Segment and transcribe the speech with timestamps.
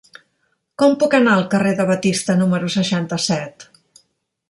[0.83, 3.73] Com puc anar al carrer de Batista número seixanta-set?